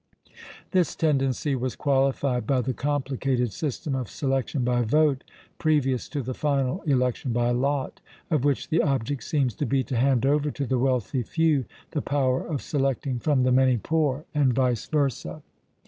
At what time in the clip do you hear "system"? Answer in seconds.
3.53-3.93